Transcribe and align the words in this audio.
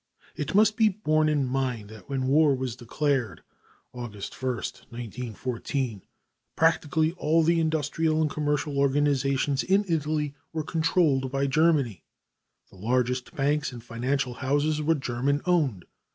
It 0.35 0.55
must 0.55 0.77
be 0.77 0.89
borne 0.89 1.29
in 1.29 1.45
mind 1.45 1.89
that 1.91 2.09
when 2.09 2.25
war 2.25 2.55
was 2.55 2.75
declared 2.75 3.43
(August 3.93 4.33
1, 4.41 4.51
1914) 4.89 6.01
practically 6.55 7.11
all 7.19 7.43
the 7.43 7.59
industrial 7.59 8.19
and 8.19 8.27
commercial 8.27 8.79
organizations 8.79 9.61
in 9.61 9.85
Italy 9.87 10.33
were 10.53 10.63
controlled 10.63 11.31
by 11.31 11.45
Germany. 11.45 12.03
The 12.71 12.77
largest 12.77 13.35
banks 13.35 13.71
and 13.71 13.83
financial 13.83 14.33
houses 14.33 14.81
were 14.81 14.95
German 14.95 15.43
owned. 15.45 15.85